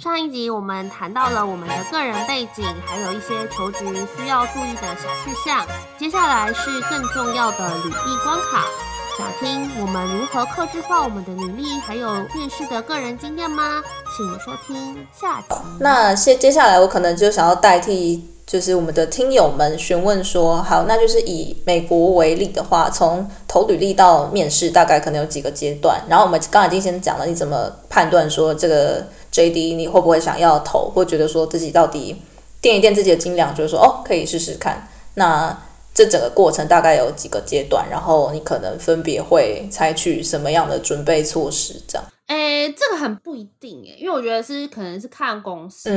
[0.00, 3.84] 上一集我们谈到了我们的个人背景，还有一些求职
[4.16, 5.64] 需要注意的小事项。
[5.98, 8.64] 接下来是更重要的履历关卡。
[9.16, 13.82] 想听我们如何克制化我们的履历，还有面试的个人经验吗？
[14.16, 15.54] 请收听下集。
[15.78, 26.00] 那接接下来我可能就想要代替，就是我们的听友们询问说，好，那就是以美国为例的话，从投履历到面试，大概可能有几个阶段。
[26.08, 29.04] 然后我们刚才已经先讲了，你怎么判断说这个。
[29.32, 32.14] JD，你会不会想要投，或觉得说自己到底
[32.60, 34.86] 垫一垫自己的斤两，就是说哦，可以试试看。
[35.14, 35.58] 那
[35.94, 41.80] 这整个过程大概有几个阶段，然后你可能分别会采取什么样的准备措施？
[41.88, 42.04] 这样？
[42.32, 45.90] 诶，这个很不一定诶，因为我觉得是可能是看公司。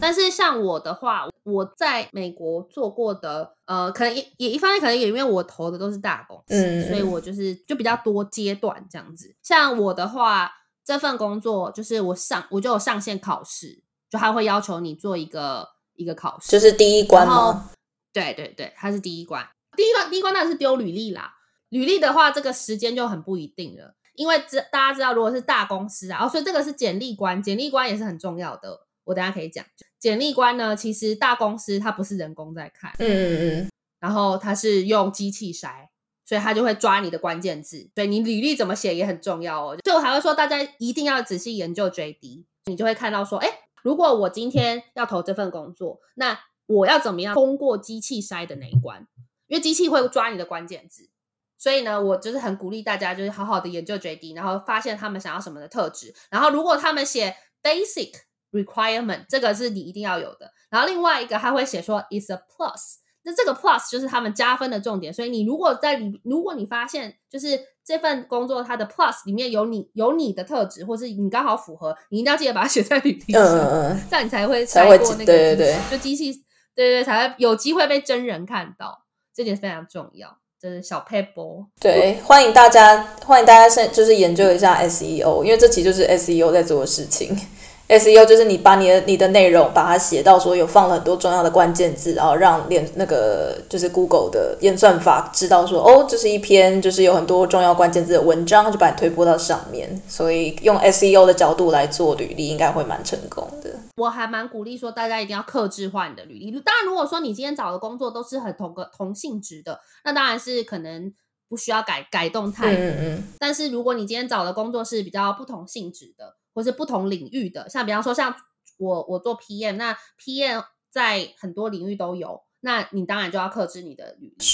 [0.00, 9.34] 但是像我的话，我在美国做过的，呃，可能也也一方面可能也因为我投的都是大公司，嗯，所以我就是就比较多阶段这样子。
[9.42, 10.52] 像我的话。
[10.86, 17.70] 这份工作就是我上我就有上线考试，就他会要求你做一个一个考试，就是第一关吗？
[18.12, 19.44] 对对对，它是第一关。
[19.76, 21.34] 第一关第一关当然是丢履历啦。
[21.70, 28.86] 履历的话，这个时间就很不一定了，因为知大家知道，如果是大公司啊，哦，所以这个是简历关，简历关也是很重要的。
[29.04, 29.64] 我等下可以讲，
[29.98, 35.88] 简历关呢，其实大公司它不是人工在看，嗯嗯嗯，然后它是用机器筛。
[36.28, 39.78] 所以它就会抓你的关键字，所以，你履历怎么写也很重要哦。
[39.84, 43.48] 所以我还会说，大家一定要仔细研究 JD，你就会看到说，哎，
[43.84, 49.06] 如果我今天要投这份工作，那我要怎么样通过机器筛的那一关？
[49.46, 51.08] 因为机器会抓你的关键字，
[51.58, 56.14] 所以呢，我就是很鼓励大家，就是好好的研究 JD，然后发现他们想要什么的特质。
[56.30, 58.12] 然后如果他们写 basic
[58.52, 60.52] requirement，这个是你一定要有的。
[60.70, 62.96] 然后另外一个他会写说 is a plus。
[63.28, 76.34] 那这个 plus 就是他们加分的重点，所以你如果在里，如果你发现就是这份工作它的 plus 里面有你有你的特质，或是你刚好符合，你一定要记得把它写在履历上，嗯嗯，这样你才会才会过那个，对对对，就机器，
[76.76, 79.02] 对对对，才会有机会被真人看到，
[79.34, 80.38] 这点非常重要，
[80.82, 81.64] 小撇步。
[81.80, 87.36] 对，欢迎大家，欢迎大家先就是研究一下 SEO，因为这期就是 SEO 在做的事情。
[87.88, 99.88] SEO 就是你把你的你的内容把它写到说有放了很多重要的关键字，然后让连那个就是 Google 的演算法知道说哦，这是一篇就是有很多重要关键字的文章，就把你推播到上面。
[100.08, 103.65] 所以用 SEO 的角度来做履历，应该会蛮成功的。
[103.96, 106.50] 我还蛮鼓励说大家一定要克制化你的履历。
[106.60, 111.12] 当然，如果说你今天找的工作都是很同个同性质的，那当然是可能
[111.48, 112.84] 不需要改改动太多。
[112.84, 113.22] 嗯嗯。
[113.38, 118.34] 但是如果你今天找的工作是比较不同性质的，或是不同领域的，像比方说像
[118.78, 124.44] 我我做 PM，那 PM 在很多领域都有，那你当然就要克制你的履历。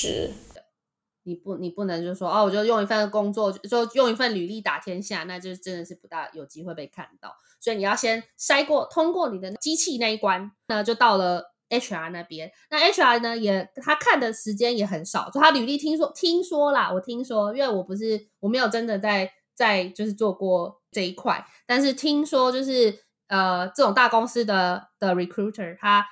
[1.24, 7.34] 你不你不能就说哦，我就用一份工作就用一份履历打天下，那就真的是不大有机会被看到。
[7.60, 12.50] 所以你要先筛过通过你的机器那一关，那就到了 HR 那边。
[12.70, 20.80] 那 HR 呢也他看的时间也很少，就他履历听说听说啦，我听说，因为我不是我没有真的在在就是做过。
[20.94, 22.94] 这一块，但是听说就是
[23.26, 26.04] 呃，这种大公司的的 recruiter，他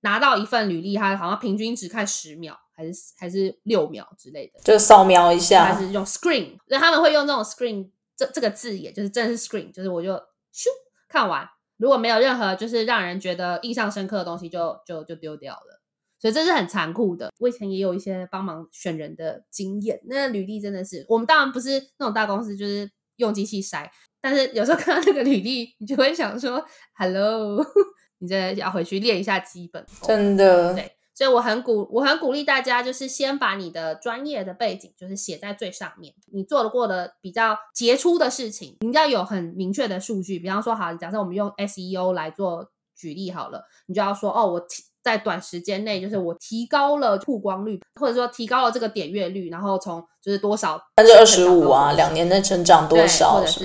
[0.00, 10.68] 拿到一份履历，他好像平均只看十秒，还是还是六秒之类的，就扫描一下，还是用 screen，所以他们会用这种 screen 这这个字眼，就是真的是 screen，就是我就咻
[11.08, 11.44] 看完，
[11.76, 15.82] 如果没有任何就是让人觉得印象深刻的东西就，就就就丢掉了，
[16.20, 17.32] 所以这是很残酷的。
[17.40, 23.88] 我以前也有一些帮忙选人的经验，那履历真的是，我们当然不是那种大公司，就是用机器筛。
[24.20, 26.64] 但是有时候看到那个履历，你就会想说
[26.96, 27.64] ：“Hello，
[28.18, 40.38] 你这要回去练一下基本功。”真的，对，所以我很鼓，我很鼓励大家，就是先把你的专业的背景，就是写在最上面，你做的过的比较杰出的事情，你要有很明确的数据。
[40.38, 53.64] 比方说，好，假设我们用 SEO 来做举例好了，你就要说：“哦，我提。”在短时间内，就是我提高了曝光率，或者说提高了这个点阅率，然后从就是多少百分之二十五啊，两年内成长多少，或者是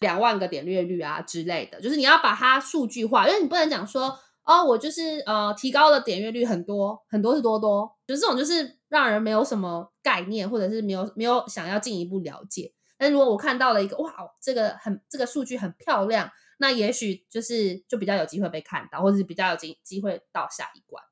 [0.00, 4.14] 两万个点阅率啊之类的，就是你要把它数据化，因为你不能讲说
[4.44, 12.72] 哦，我就是呃提高了点阅率很多很多是多多，就这种就是让人没有什么概念，或者是没有没有想要进一步了解。
[12.96, 16.30] 但如果我看到了一个哇，这个很这个数据很漂亮。
[16.56, 21.02] 那也许就是就比较有机会被看到，或者是比较有机机会到下一关。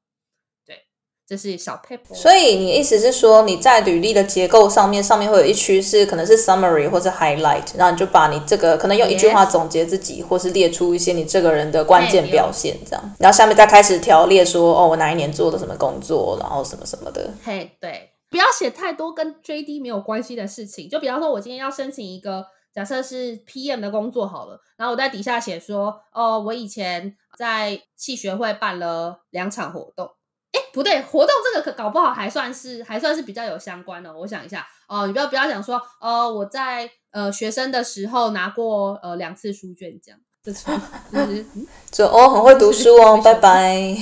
[1.33, 2.15] 对，这是小 paper。
[2.15, 13.15] 所以你意思是说，你在履历的结构上面，上面会有一区是可能是 summary 或者 highlight，然后你就把你这个可能用一句话总结自己.或是列出一些你这个人的关键表现，这样。
[13.19, 17.31] 然后下面再开始条列说，哦，我哪一年做了什么工作，然后什么什么的。
[17.43, 20.89] 嘿，对，不要写太多跟 JD 没有关系的事情。
[20.89, 22.45] 就比方说，我今天要申请一个。
[22.75, 30.09] 假设是 PM 的工作好了，然后我在底下写说，哦，我以前在系学会办了两场活动。
[30.53, 34.15] 哎，不对，活动这个可搞不好还算是还算是比较有相关的哦。
[34.21, 40.79] 我想一下哦，你不要不要讲说，哦，我在呃学生的时候拿过呃两次书卷奖，这种
[41.13, 41.47] 就是
[41.91, 43.97] 就哦很会读书哦，拜拜，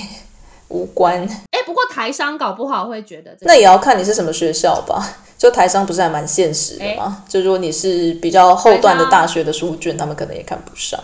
[0.68, 1.20] 无关。
[1.50, 5.18] 哎，不过台商搞不好会觉得，那也要看你是什么学校吧。
[5.38, 7.22] 就台商不是还蛮现实的吗？
[7.24, 11.00] 诶就如果你是比较后段的大学的书卷，他们可能也看不上。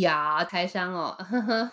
[0.00, 1.70] 呀，台商哦，呵呵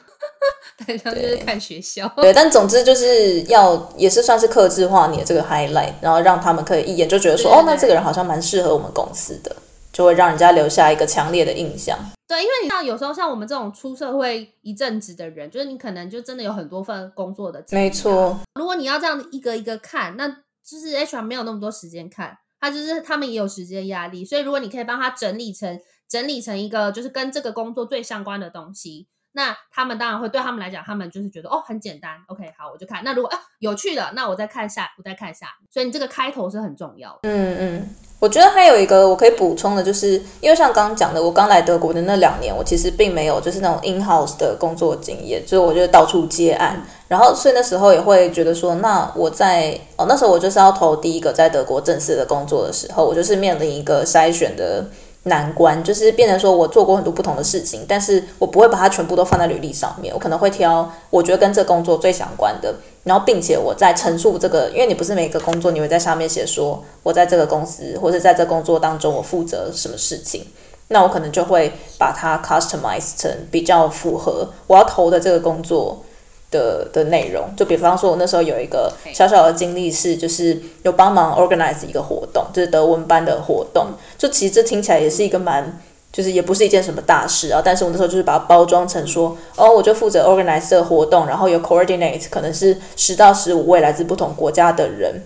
[0.78, 2.08] 台商就是看学校。
[2.16, 9.56] 对，对，但总之就是要也是算是克制化你的这个 highlight，然后让他们可以一眼就觉得说，哦，那这个人好像蛮适合我们公司的，
[9.92, 11.98] 就会让人家留下一个强烈的印象。
[12.28, 17.62] 对，因为你像有时候像我们这种出社会一阵子的人，就是你可能就真的有很多份工作的。
[17.72, 18.40] 没错。
[18.56, 25.78] 如果你要这样一个一个看，那就是 HR 没有那么多时间看，他就是他们也有时间压力，所以如果你可以帮他整理成
[26.12, 33.02] 整理成一个就是跟这个工作最相关的东西，那他们当然会对他们来讲，他们就是觉得哦很简单，OK 好我就看。
[33.06, 35.48] 那如果啊有趣的，那我再看下，我再看下。
[35.70, 37.20] 所以你这个开头是很重要的。
[37.24, 37.90] 嗯嗯。
[38.20, 54.86] 我觉得还有一个我可以补充的，就是因为像刚刚讲的，我刚来德国的那两年，我其实并没有就是那种 in house 的工作经验，就是我就到处接案，然后所以那时候也会觉得说，那我在哦那时候我就是要投第一个在德国正式的工作的时候，我就是面临一个筛选的
[55.24, 62.74] 难关，就是变成说我做过很多不同的事情，但是我不会把它全部都放在履历上面，我可能会挑我觉得跟这工作最相关的。
[63.04, 70.46] 然后，并且我在陈述这个，因为你不是每个工作你会在上面写说，我在这个公司或者在这工作当中我负责什么事情，
[70.90, 76.04] 那我可能就会把它 customize 成比较符合我要投的这个工作
[76.52, 77.50] 的的内容。
[77.58, 83.88] 就比方说，我那时候有一个小小的经历是，就是有帮忙 organize 一个活动，就是德文班的活动。
[84.18, 85.82] 就其实这听起来也是一个蛮。
[86.14, 95.24] 就是也不是一件什么大事啊，但是我那时候就是把它包装成说，哦，我就负责 organize 这个活动，然后有 coordinate，可能是十到十五位来自不同国家的人，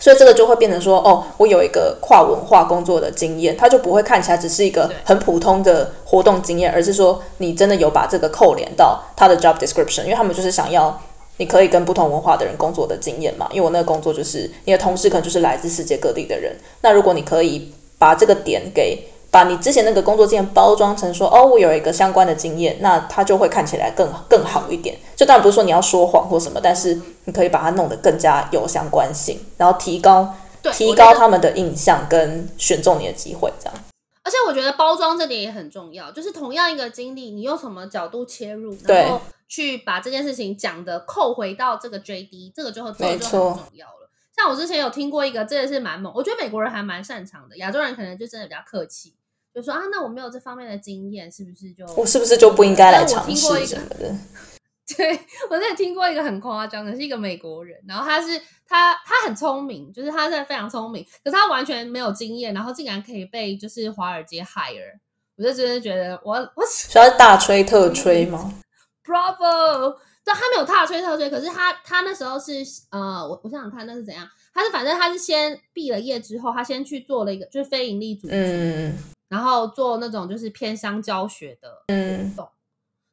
[0.00, 11.00] 所以这个就会变成说，哦，我有一个跨文化工作的经验，它就不会看起来只是一个很普通的活动经验，而是说你真的有把这个扣连到他的 job description，因为他们就是想要
[11.38, 19.08] 你可以跟不同文化的人工作的经验嘛，因为我那个工作就是你的同事可能就是来自世界各地的人，那如果你可以把这个点给。
[19.34, 24.96] 把你之前那个工作经验包装成说，哦，我有一个相关的经验，那它就会看起来更更好一点。
[25.16, 26.94] 就当然不是说你要说谎或什么，但是
[27.24, 30.32] 你可以把它弄得更加有相关性，然后提高
[30.62, 33.74] 对提高他们的印象跟选中你的机会，这样。
[34.22, 44.08] 而且我觉得包装这点也很重要，就是同样一个经历，你用什么角度切入，然后去把这件事情讲的扣回到这个 JD，这个就会这个就很重要了。
[44.36, 49.12] 像我之前有听过一个，真的是蛮猛，我觉得美国人还蛮擅长的，亚洲人可能就真的比较客气。
[49.54, 54.14] 就说啊，那我没有这方面的经验，是不是就我是不是就不应该来尝试什么的？
[54.96, 55.18] 对，
[55.48, 64.98] 我之前听过一个很夸张的，是一个美国人，然后他是他他很聪明，就是他是非常聪明，可是他完全没有经验，然后竟然可以被就是华尔街 hire，
[65.36, 68.52] 我就真的觉得我我主要是大吹特吹吗？
[69.06, 69.96] Bravo！
[70.22, 78.34] 但，他没有大吹特吹，可是他他那时候是呃，我我想想看那是怎样，他是反正他是先毕了业之后，他先去做了一个就是非盈利组织。
[78.34, 78.94] 嗯。
[79.34, 82.48] 然后做那种就是偏乡教学的活动，嗯、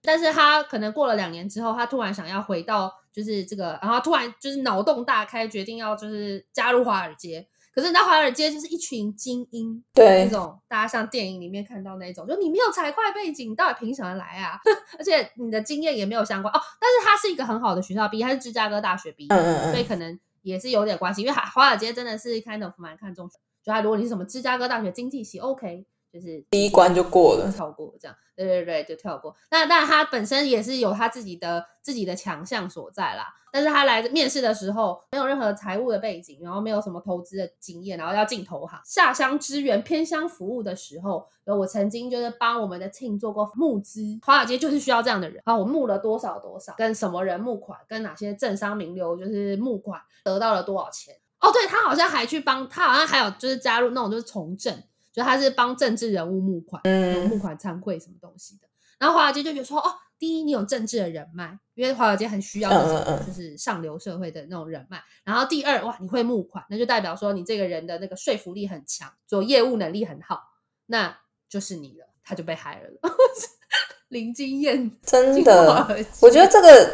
[0.03, 7.47] 但是他可能过了两年之后，他突然想要回到就是这个，然后突然就是脑洞大开，决定要就是加入华尔街。
[7.73, 14.59] 可是你知道华尔街就是一群精英，对那种大家像电影里面看到那种，就你没有财会背景，你到底凭什么来啊？
[14.99, 16.61] 而且你的经验也没有相关哦。
[16.79, 21.21] 但是他是一个很好的学校毕业，他是芝加哥大学毕业，嗯嗯嗯，所以可能也是有点关系。
[21.21, 23.29] 因为华华尔街真的是 kind of 蛮看重，
[23.63, 25.85] 就他如果你是什么芝加哥大学经济系，OK。
[26.11, 29.35] 就是第一关就过了，跳过这样，对对对，就跳过。
[29.49, 33.33] 那但他本身也是有他自己的自己的强项所在啦。
[33.53, 45.41] 但是他来面试的时候，没有任何财务的背景，然后没有什么投资的经验，然后要进投行下乡支援偏乡服务的时候，我曾经就是帮我们的 team 做过募资，华尔街就是需要这样的人。
[45.45, 51.13] 然后我募了多少多少，跟什么人募款，跟哪些政商名流就是募款，得到了多少钱。
[51.41, 54.81] 哦，对，他好像还去帮他，好像还有就是加入那种就是从政。
[55.13, 58.67] 就他是帮政治人物募款，嗯，募款参会什么东西的。
[58.99, 65.01] 然后华尔街就觉得说，哦，第一，你有政治的人脉，因为华尔街很需要那种就是上流社会的那种人脉。
[65.23, 70.39] 然后第二，哇，你会募款，那就代表说你这个人的那个说服力很强，做业务能力很好，
[70.85, 71.17] 那
[71.49, 72.07] 就是你了。
[72.23, 72.89] 他就被害了，
[74.09, 75.87] 零经验，真的。
[76.21, 76.91] 我觉得这个，吧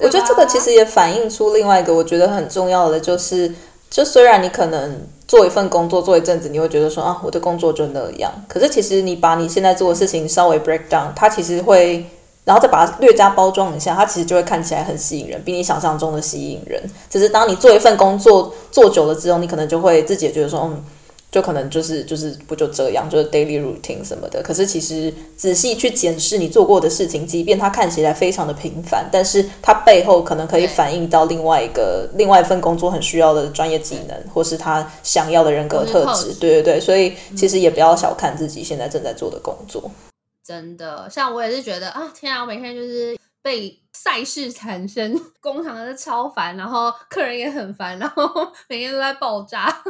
[0.00, 3.52] 我觉得这个其实也反映出另外一个我觉得很重要的，就是，
[3.90, 5.06] 就虽然你可能。
[5.28, 8.32] 做一份工作做一阵子，你会觉得说啊，我的工作就那样。
[8.48, 12.04] 可是其实你把你现在做的事情稍微 break down，它其实会，
[12.44, 16.82] 然后再把它略加包装一下，它其实就会看起来很吸引人，比你想象中的吸引人。
[17.08, 20.82] 只是当你做一份工作做久了之后，你可能就会自己也觉得说，嗯。
[21.30, 24.42] 就可能就是就是不就这样，就是 daily routine 什么的。
[24.42, 36.32] 可是其实仔细去检视你做过的事情，即便它看起来非常的平凡，但是它背后可能可以反映到另外一个另外一份工作很需要的专业技能，或是他想要的人格特质。
[36.34, 39.90] 对对对，所以其实也不要小看自己现在正在做的工作。
[40.42, 48.26] 真的，像我也是觉得啊，天啊，我每天就是被赛事缠身，工厂是超烦，然后客人也很烦，然后
[48.66, 49.82] 每天都在爆炸。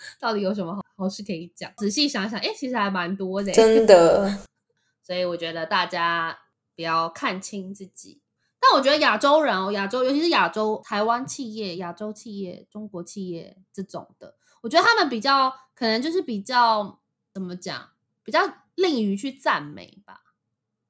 [0.18, 1.70] 到底有什么好好事可以讲？
[1.76, 4.38] 仔细想想，哎、欸，其实还蛮多的，真的。
[5.02, 6.38] 所以我觉得大家
[6.76, 8.20] 不要看清自己。
[8.60, 16.98] 但我觉得亚洲人哦，亚洲尤其是亚洲台湾企业、亚洲企业、中国企业这种的，我觉得他们比较可能就是比较
[17.32, 17.90] 怎么讲，
[18.24, 18.40] 比较
[18.74, 20.20] 吝于去赞美吧，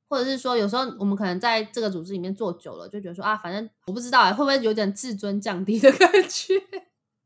[0.08, 6.54] 或者是说，有时候我们可能在这个组织里面做久了，就觉得说啊，反正我不知道哎，会不会有点自尊降低的感觉？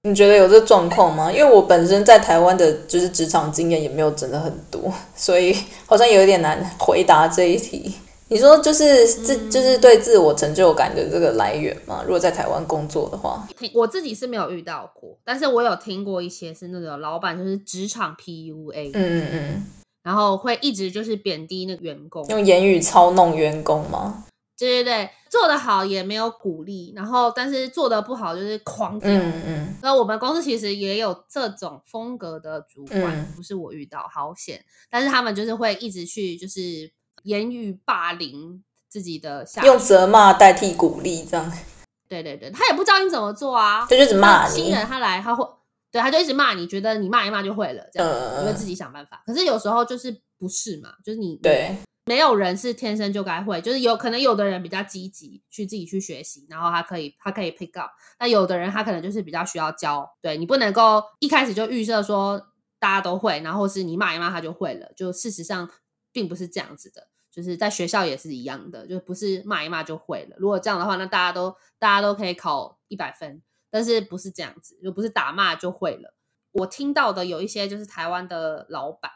[0.04, 1.30] 你觉得有这状况吗？
[1.30, 5.56] 因为我本身在台湾的，就是职场经验也没有真的很多，所以
[5.86, 7.94] 好像有一点难回答这一题。
[8.26, 12.02] 你说就是自、嗯、就是对自我成就感的这个来源嘛？
[12.02, 19.66] 如果在台湾工作的话，我自己是没有遇到过，但是我有听过一些是那种老板就是职场 PUA，嗯嗯嗯，
[20.02, 24.24] 然后会一直就是贬低那个员工，用言语操弄员工吗？
[24.58, 29.10] 对对对，做得好也没有鼓励，然后但是做得不好就是狂屌。
[29.10, 29.74] 嗯嗯。
[29.82, 34.64] 那我们公司其实也有这种风格的主管，嗯、不是我遇到，好险。
[34.88, 36.92] 但是他们就是会一直去就是
[37.24, 41.52] 言语霸凌自己的下属，用责骂代替鼓励，这样。
[42.08, 44.54] 对对对，他也不知道你怎么做啊，就一直骂你。
[44.54, 45.44] 新人他来他会，
[45.90, 49.22] 对，他就一直骂你，觉得你骂一骂就会了，这样，你会、嗯、自己想办法。
[49.26, 51.74] 可是有时候就是不是嘛，就是你对。
[52.04, 62.48] 没有人是天生就该会，就是有可能有的人比较积极去自己去学习，然后他可以他可以 pick up，那有的人他可能就是比较需要教，对，你不能够一开始就预设说
[62.80, 65.70] 大家都会，然后是你骂一骂他就会了，就事实上
[66.10, 70.36] 并不是这样子的，就是在学校也是一样的，就不是骂一骂就会了。
[70.38, 73.40] 如果这样的话，那大家都大家都可以考一百分，
[73.70, 76.16] 但是不是这样子，就不是打骂就会了。
[76.50, 79.12] 我听到的有一些就是台湾的老板。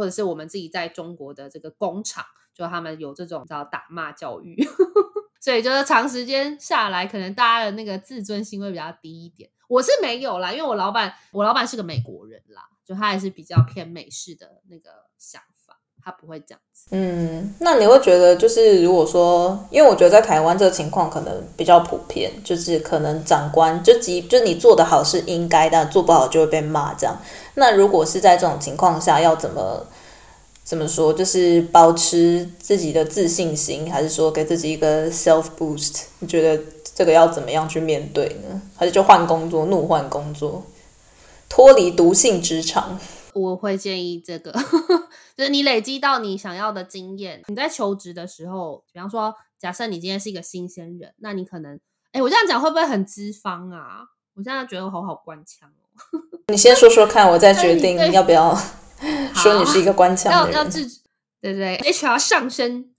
[0.00, 4.56] 或者是我们自己在中国的这个工厂，就他们有这种叫打骂教育，
[5.38, 9.50] 所以就是长时间下来，可能大家的那个自尊心会比较低一点。
[9.68, 15.42] 我是没有啦，因为我老板，我老板是个美国人啦，就他还是比较偏美式的那个想，
[16.04, 16.86] 他不会这样子。
[16.90, 27.16] 嗯，那你会觉得，就是如果说，因为我觉得在台湾这个情况可能比较普遍，就是可能长官就即就你做得好是应该，但做不好就会被骂这样。
[27.54, 29.86] 那如果是在这种情况下，要怎么
[30.64, 31.12] 怎么说？
[31.12, 36.02] 就是保持自己的自信心，还是说给自己一个 self boost？
[36.20, 36.62] 你觉得
[36.94, 38.60] 这个要怎么样去面对呢？
[38.76, 40.62] 还是就换工作，怒换工作，
[41.48, 42.98] 脱离毒性职场？
[43.34, 44.52] 我会建议这个，
[45.36, 47.42] 就是你累积到你想要的经验。
[47.46, 51.78] 你在求职的时候，比方说，假设你今天是一个新鲜人，那你可能，
[52.12, 54.06] 哎，我这样讲会不会很资方啊？
[54.34, 56.20] 我现在觉得我好好官腔哦。
[56.48, 58.54] 你先说说看，我再决定要不要
[59.34, 60.56] 说你是一个官腔的人。
[60.56, 60.86] 要要自
[61.40, 62.90] 对对，HR 上升。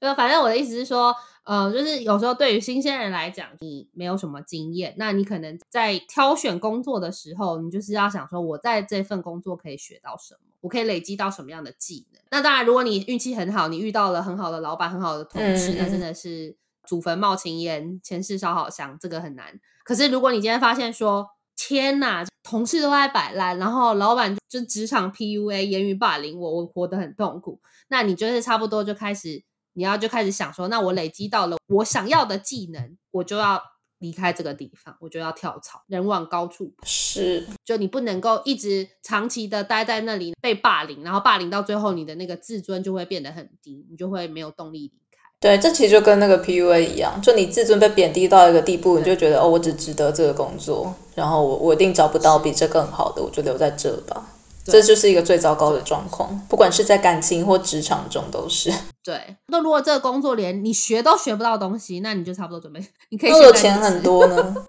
[0.00, 12.22] 对，反正我的意思是说，呃，就是有时候对于新鲜人来讲，你没有什么经验，那你可能在挑选工作的时候，你就是要想说，我在这份工作可以学到什么，我可以累积到什么样的技能。
[12.30, 19.60] 那当然，如果你运气很好，你遇到了很好的老板、很好的同事，嗯、那真的是祖坟冒青烟，前世烧好香，这个很难。
[19.84, 27.60] 可是如果你今天发现说，天呐，同事都在摆烂，然后老板就职场 PUA 言语霸凌我，我活得很痛苦。
[27.88, 29.42] 那你就是差不多就开始，
[29.74, 33.62] 你要就开始想说，那我累积到了我想要的技能，我就要
[33.98, 36.84] 离开这个地方，我就要跳槽，人往高处跑。
[36.84, 45.18] 是，就你不能够一直长期的待在那里被霸凌，然后霸凌到最后，你的那个自尊就会变得很低，你就会没有动力离开。
[45.40, 54.31] 对，这其实就跟那个 PUA 一样，就你自尊被贬低到一个地步，你就觉得哦，我只值得这个工作，然后我我一定找不到比这更好的，我就留在这吧。
[54.64, 58.72] 这就是一个最糟糕的状况，不管是在感情或职场中都是。
[59.02, 64.54] 对，那如果这个工作连你学都学不到东西，那你就差不多准备，你可以有钱很多呢。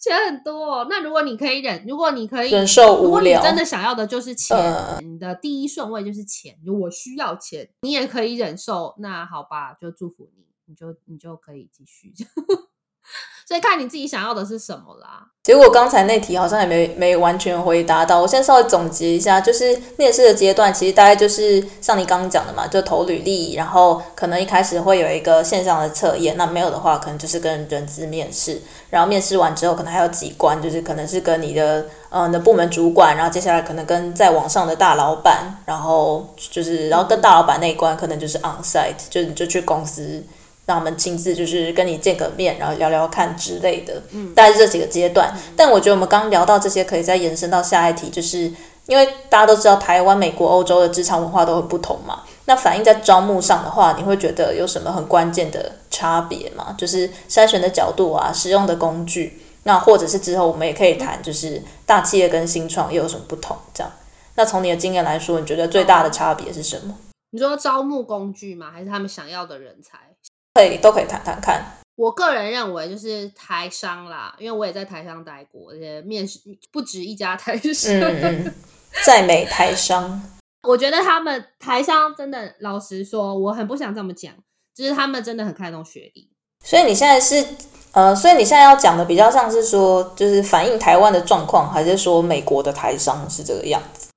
[0.00, 12.12] 钱很多，那如果你可以忍，如果你可以忍受无聊，如果你真的想要的就是钱，呃、你的第一顺位就是钱，就我需要钱，你也可以忍受，那好吧，就祝福你，你就你就可以继续。
[13.52, 15.26] 所以看你自己想要的是什么啦。
[15.42, 18.18] 结果刚才那题好像也没没完全回答到。
[18.18, 40.24] 我先稍微总结一下，就是面试的阶段，其实大概就是像你刚刚讲的嘛，就投履历，然后可能一开始会有一个线上的测验，那没有的话，可能就是跟人资面试，然后面试完之后，可能还有几关，就是可能是跟你的嗯的部门主管，然后接下来可能跟在网上的大老板，然后就是然后跟大老板那一关，可能就是 on site，就就去公司。
[40.72, 45.30] 让他们亲自就是跟你见个面，然后聊聊看之类的，嗯，大概是这几个阶段。
[45.34, 48.50] 嗯、但我觉得我们刚聊到这些，可以再延伸到下一题，就是
[48.86, 52.22] 因为大家都知道台湾、美国、欧洲的职场文化都很不同嘛。
[52.46, 56.74] 那反映在招募上的话，你会觉得有什么很关键的差别吗？
[56.78, 63.56] 就是筛选的角度啊，使用的工具，那或者是之后我们也可以谈，就是大企业跟新创又有什么不同？
[63.74, 63.92] 这样。
[64.34, 66.94] 那从你的经验来说，你觉得最大的差别是什么？
[67.30, 68.70] 你说招募工具吗？
[68.72, 69.98] 还是他们想要的人才？
[70.54, 71.64] 可以，都可以谈谈看。
[71.96, 76.40] 我个人认为就是台商啦，因为我也在台商待过，而且面试
[76.70, 77.92] 不止一家台商。
[78.00, 78.54] 嗯嗯，
[79.04, 80.22] 在美台商，
[80.62, 84.32] 我觉得他们台商真的，老实说，我很不想这么讲，
[84.74, 86.30] 就是他们真的很看重学历。
[86.64, 87.46] 所以你现在是
[87.92, 94.08] 呃，所以你现在要讲的比较像是说，就是反映台湾的状况，还是说美国的台商是这个样子？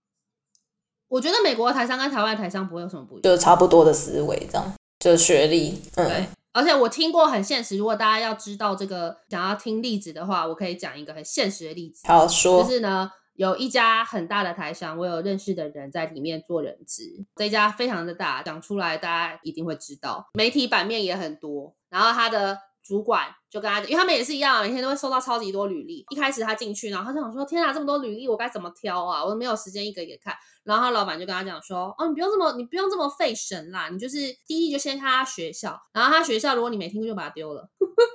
[1.10, 4.74] 我觉得美国的台商跟台湾的台商不会有什么不一样，就是差不多的思维这样。
[5.06, 7.78] 就学历，嗯，对，而且我听过很现实。
[7.78, 12.08] 如果大家要知道这个，想要听例子的话，我可以讲一个很现实的例子。
[12.08, 17.04] 好说，就是呢，有一家很大的台商，我有认识的人在里面做人资，
[17.36, 21.76] 这家非常的大，讲出来大家一定会知道，媒体版面也很多。
[21.92, 22.58] 然后他的。
[22.86, 26.06] 主管就跟他讲，因为他们也是一样，每天都会收到超级多履历。
[26.10, 29.24] 一开始他进去，然后他就想说：“天啊，这么多履历，我该怎么挑啊？
[29.24, 33.90] 我都没有时间一个一个看。”然后他老板就跟他讲说：“哦，你不用这么，你不用这么费神啦。
[33.92, 37.68] 你就是第一就先看他学校，然后他学校如果你没听过就把它丢了。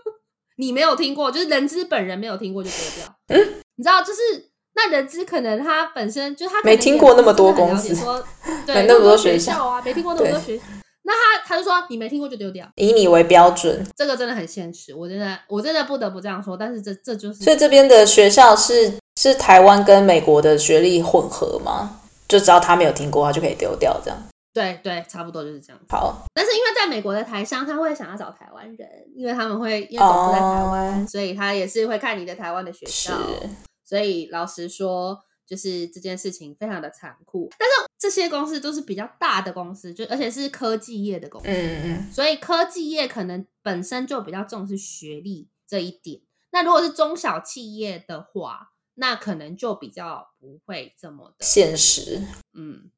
[0.56, 3.14] 你没有听过，就是人资本人没有听过就丢掉。
[3.28, 4.20] 嗯，你知道，就是
[4.74, 8.22] 那人资可能他本身就他没听过那么多公司，说
[8.64, 10.64] 对那么多学校啊，没听过那么多学校。”
[11.02, 16.56] 那他他就说，你没听过就丢掉，以你为标准，这个真的很现实，我真的我真的不得不这样说。
[16.56, 22.00] 但是这这就是，所以这边的学校是是台湾跟美国的学历混合吗？
[22.28, 24.22] 就只要他没有听过，他就可以丢掉这样。
[24.52, 25.80] 对对，差不多就是这样。
[25.88, 31.08] 好，但是因为在美国的台商他会想要找台湾人，因为他们会因为总部在台湾，oh.
[31.08, 33.12] 所以他也是会看你的台湾的学校。
[33.14, 33.48] 是
[33.84, 35.18] 所以老实说。
[35.50, 46.20] 就是这件事情非常的残酷，但是这些公司都是比较大的公司，就而且是科技业的公司，嗯嗯，所以科技业可能本身就比较重视学历这一点。
[46.52, 52.22] 那如果是中小企业的话，那可能就比较不会这么的现实。
[52.52, 52.92] 嗯，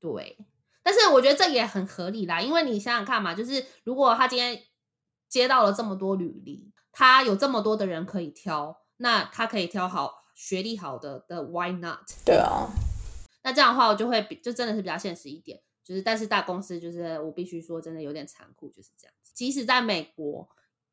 [0.00, 0.38] 对。
[0.82, 4.62] 但是我觉得这也很合理啦，因为你想想看嘛，就是如果他今天
[5.28, 10.24] 接到了这么多履历，他有这么多的人可以挑，那他可以挑好。
[10.36, 12.06] 学历好的的 Why not？
[12.24, 12.68] 对啊，
[13.42, 19.32] 那这样的话我就会比就真的是比较现实一点，就是但是大公司就是我必须说真的有点残酷，就是这样子。
[19.34, 20.46] 即使在美国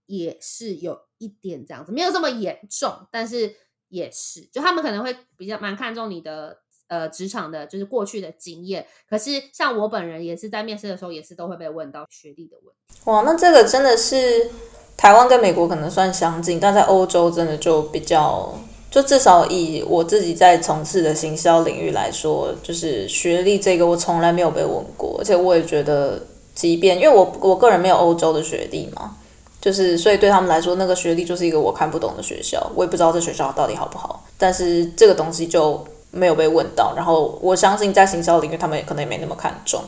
[0.06, 3.53] 也是有一点这样子，没有这么严重，但是
[3.89, 8.88] 也是，就他们可能会比较蛮看重你的呃职场的，就是过去的经验。
[9.10, 13.01] 可是像我本人也是在面试的时候也是都会被问到学历的问题。
[13.06, 14.49] 哇，那这个真的是
[14.95, 18.58] 台湾跟美国可能算相近，但在欧洲真的就比较。
[18.93, 26.21] 就至少以我自己在从事的行销领域来说，就是学历这个我从来没有被问过，而且我也觉得，
[26.53, 29.15] 即便因为我我个人没有欧洲的学历嘛，
[29.60, 39.82] 就是所以对他们来说，那个学历就是一个我看不懂的学校，我也不知道这学校到底好不好，但是这个东西就没有被问到，然后我相信在行销领域，他们也可能也没那么看重。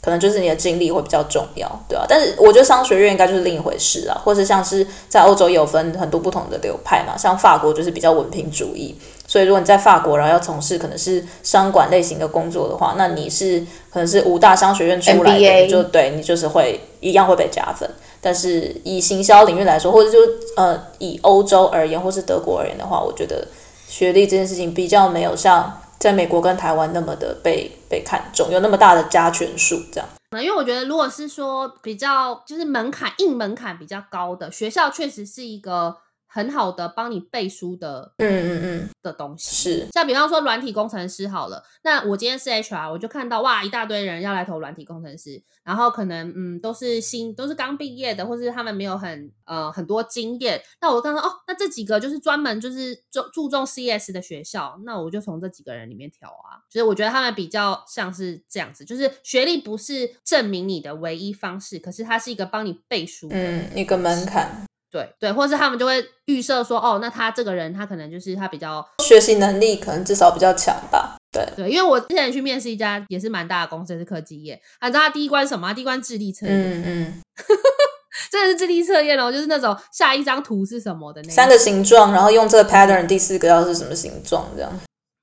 [0.00, 2.04] 可能就是你的经历会比较重要，对啊？
[2.08, 17.88] 但是我觉得商学院应该就是另一回事啊，或是像是在欧洲也有分很多不同的流派嘛，像法国就是比较文凭主义，所以如果你在法国然后要从事可能是商管类型的工作的话，那你是可能是五大商学院出来的，MBA 就对你就是会一样会被加分。
[18.20, 20.18] 但是以行销领域来说，或者就
[20.56, 23.46] 呃以欧洲而言，或是德国而言的话，我觉得
[23.88, 25.80] 学历这件事情比较没有像。
[25.98, 30.08] 在美国跟台湾那么的被被看重，有那么大的加权数这样。
[30.32, 35.96] 因为我觉得，如果是说比较就是门槛硬门槛比较高的学校，确实是一个。
[36.28, 38.88] 很好的帮你背书的，嗯嗯嗯。
[39.02, 64.67] 的东西是，像比方说软体工程师好了，那我今天是 HR，我就看到哇一大堆人要来投软体工程师，然后可能嗯都是新都是刚毕业的，或是他们没有很呃很多经验，那我刚刚哦，那这几个就是专门就是注注重 CS 的学校，那我就从这几个人里面挑啊，所以我觉得他们比较像是这样子，就是学历不是证明你的唯一方式，可是它是一个帮你背书的，嗯，一个门槛。
[64.90, 71.16] 对对，或是他们就会预设说，哦，那他这个人他可能就是他比较学习能力可能至少比较强吧。
[71.30, 75.74] 对对，因为我之前去面试一家也是蛮大的公司，是科技业，你知道他第一关什么？
[75.74, 77.22] 第一关智力测验，嗯嗯，
[78.32, 84.80] 真的是智力测验哦，就是那种下一张图是什么的那三个形状，然后用这个 pattern，第四个要是什么形状这样。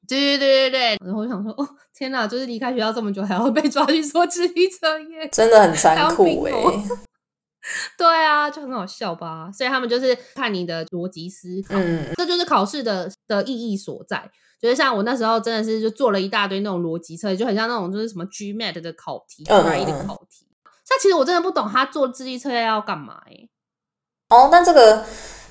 [0.08, 6.84] 对对对对对，然后我想说，哦天哪，就是离开学校这么久，还要被抓去做智力测验，真的很残酷哎、欸。
[7.98, 9.50] 对啊，就很好笑吧？
[9.52, 14.30] 所以他们就是看你的逻辑思考，嗯，这就是考试的的意义所在。
[14.62, 20.48] 就是像我那时候真的是就做了一大堆那种逻辑测，就很像那种就是什么 GMAT 的考题，GRE 的考题。
[20.88, 23.50] 但其实我真的不懂他做智力测验要干嘛哎、欸。
[24.30, 25.04] 哦，但这个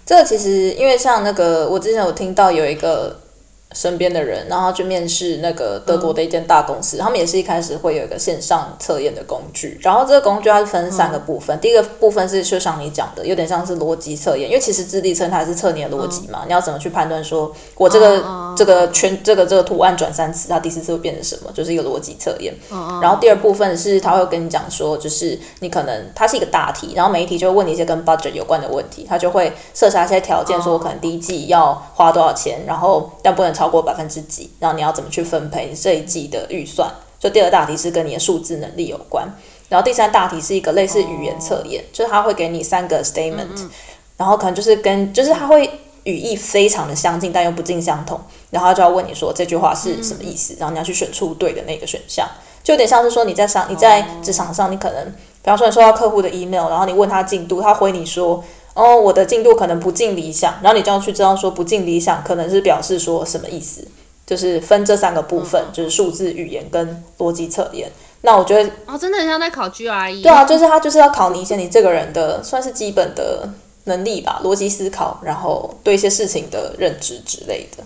[0.07, 3.23] 这个其实因为像那个我之前有听到有一个。
[3.72, 22.55] 身边的人，然后去面试那个德国的一间大公司，嗯、他们也是一开始会有一个线上测验的工具，然后这个工具它是分三个部分，嗯、第一个部分是就像你讲的，有点像是逻辑测验，因为其实智力测它是测你的逻辑嘛，嗯、你要怎么去判断说我这个、嗯、这个圈这个这个图案转三次，它第四次会变成什么，就是一个逻辑测验。
[22.70, 33.64] 嗯、然后第二部分是他会跟你讲说，就是你可能它是一个大题，然后每一题就会问你一些跟 budget 有关的问题，他就会设下一些条件，说我可能第一季要花多少钱，然后但不能超。
[33.64, 36.87] 超过百分之几，然后你要怎么去分配这一季的预算？
[37.19, 39.27] 就第二大题是跟你的数字能力有关，
[39.71, 43.71] 然后第三大题是一个类似语言测验，哦、就是他会给你三个 statement，嗯嗯
[44.19, 52.29] 然后可能就是跟就是他会语义非常的相近，但又不尽相同，然后他就要问你说这句话是什么意思，然后你要去选出对的那个选项，
[52.62, 58.45] 就有点像是说你在上你在职场上，你可能比方说你收到客户的 email，然后你问他进度，他回你说。
[58.74, 63.87] 哦，我的进度可能不尽理想，然后你就要去知道说不尽理想可能是表示说什么意思，
[64.26, 67.90] 就是分这三个部分，嗯、就是数字、语言跟逻辑测验。
[68.22, 70.22] 那我觉得哦，真的很像在考 GRE。
[70.22, 73.48] 对啊，就是他就是要考你一些你这个人的算是基本的
[73.84, 77.84] 能力吧，逻辑思考，然后对一些事情的认知之类的。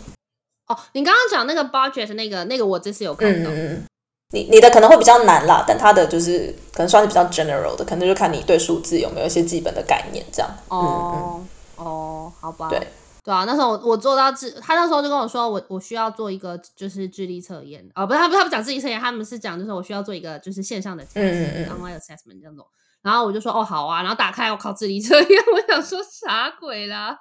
[0.68, 3.50] 哦，你刚刚讲那个 budget 那个那个我这次有看到。
[3.52, 3.82] 嗯
[4.30, 10.50] 你你的可能会比较难啦，但他的就是可能算是比较 general 的，可能就看你对数字有没有一些基本的概念这样。
[10.68, 11.40] 哦、
[11.78, 12.68] 嗯、哦，好吧。
[12.68, 12.78] 对
[13.24, 22.66] 对啊，那时候我，我做到智，他那时候就跟我说我，我我需要做一个就是智力测验啊，不是他不是他不讲智力测验，他们是讲就是我需要做一个就是线上的 online assessment 这种。
[23.00, 27.18] 然后我就说哦好啊，然后打开我靠智力测验，我想说啥鬼啦？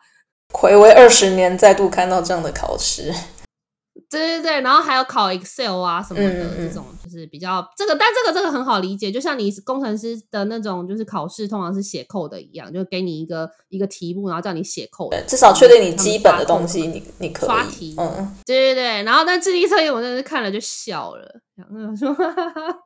[0.54, 3.14] 暌违二十年再度看到这样的考试。
[4.10, 22.80] 对对对，然后还有考 Excel 啊什么的，这种就是比较这个，但这个这个很好理解，就像你工程师的那种，就是考试通常是写 code 一样，就给你一个一个题目，然后叫你写 code，至少确定你基本的东西，你你可以刷题，嗯，对对对，然后但智力测验我真的是看了就笑了，然后说哈哈哈，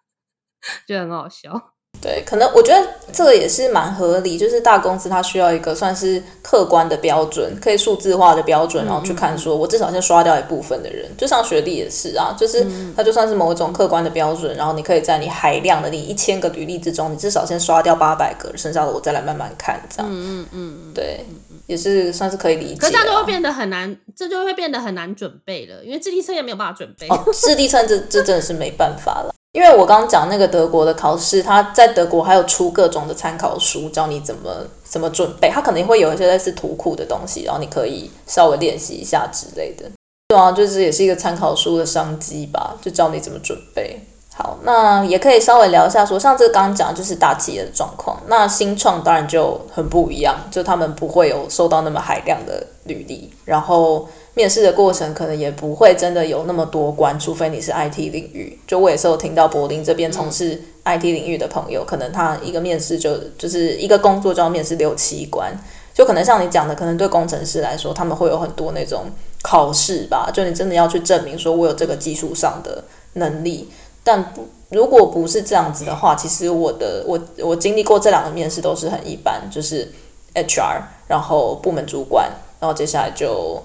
[0.86, 1.75] 觉得很好笑。
[2.00, 21.24] 对，可能我觉得这个也是蛮合理，就是大公司它需要一个算是客观的标准，可以数字化的标准，然后去看说，我至少先刷掉一部分的人，就像学历也是啊，就是它就算是某一种客观的标准，然后你可以在你海量的你一千个履历之中，你至少先刷掉八百个，剩下的我再来慢慢看，这样，嗯嗯嗯，对，
[21.66, 22.76] 也是算是可以理解。
[22.76, 27.08] 可这样就会变得很难，这就会变得很难准备了，因为智力测验没有办法准备。
[27.08, 29.34] 哦，智力测这这真的是没办法了。
[29.56, 34.50] 因为我刚刚讲那个德国的考试，他在德国还有出各种的参考书，教你怎么
[34.84, 35.48] 怎么准备。
[35.48, 39.86] 他可能会有一些类似图库的东西，然后你可以稍微练习一下之类的。
[40.28, 43.98] 对啊，就是也是一个参考书的商机吧，就教你怎么准备。
[44.34, 54.06] 好，那也可以稍微聊一下说，说像这刚刚讲就是大企业的状况，那新创当然就很不一样，就他们不会有收到那么海量的履历，然后。
[54.36, 58.58] 面试的过程可能也不会真的有那么多关，除非你是 IT 领域。
[58.66, 65.58] 就我也是有听到柏林这边从事 IT 领域的朋友，可能他一个面试就就是一个工作就要面试六七关，
[65.94, 69.06] 就可能像你讲的，可能对工程师来说，他们会有很多那种
[69.40, 73.70] 考试吧，就你真的要去证明说我有这个技术上的能力。
[74.04, 79.90] 但不，如果不是这样子的话，其实我的我我经历过这两个面试都是很一般，就是
[80.34, 83.64] HR，然后部门主管，然后接下来就。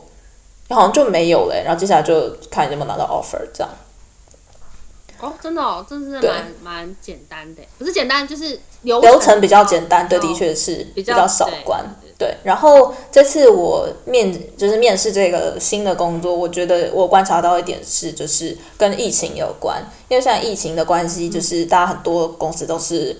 [0.75, 3.69] 好像就没有了，然后接下来就看你有没有拿到 offer 这样。
[5.19, 11.85] 哦，真的哦，这是蛮蛮简单的，不是简单，就是流流程比较简单，对，的确是比较少关。
[12.17, 23.15] 对，然后这次我面就是面试这个新的工作，我觉得我观察到一点是，就是跟疫情有关，因为现在疫情的关系，就是大家很多公司都是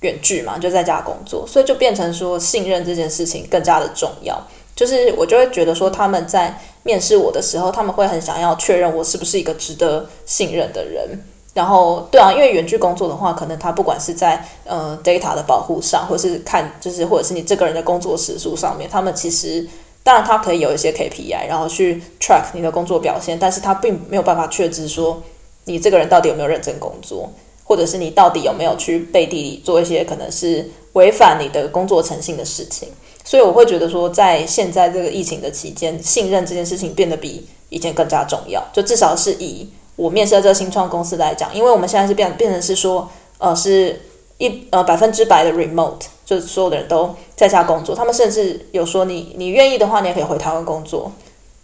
[0.00, 4.38] 远距嘛，就在家工作，所以就变成说信任这件事情更加的重要。
[4.76, 11.18] 就是我就会觉得说他们在面试我的时候，他们会很想要确认我是不是一个值得信任的人，
[11.54, 19.66] 然后，对啊，因为远距工作的话，可能他不管是在呃 data 的保护上，或是看就是或者是你这个人的工作时数上面，他们其实
[20.02, 25.22] 当然他可以有一些 KPI，然后去 track 你的工作表现，但是他并没有办法确知说
[25.64, 27.32] 你这个人到底有没有认真工作，
[27.64, 32.90] 或者是你到底有没有去背地里做一些可能是违反你的工作诚信的事情。
[33.26, 39.68] 所以我会觉得说，在现在这个疫情的期间，信任这件事情变得比以前更加重要，就至少是以。
[39.96, 43.98] 我面试的这个新创公司来讲，因为我们现在是变变成是说，呃，是
[44.36, 47.96] 一呃百分之百的 remote，就是所有的人都在家工作。
[47.96, 51.10] 他们甚至有说你，你你愿意的话，你也可以回台湾工作，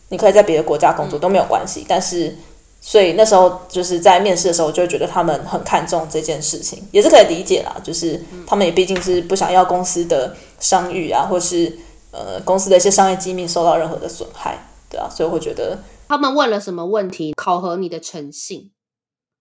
[0.09, 1.85] 你可以在别的国家工作都没有关系。
[1.87, 2.35] 但是，
[2.85, 7.77] 所以那时候就是在面试的时候，我就会觉得他们很看重这件事情，也是可以理解啦。
[7.83, 11.79] 就是他们也毕竟是不想要公司的声誉啊，或是
[12.11, 14.59] 呃公司的一些商业机密受到任何的损害，
[14.91, 15.79] 对啊，所以会觉得。
[16.09, 17.33] 他们问了什么问题？
[17.35, 18.71] 考核你的诚信？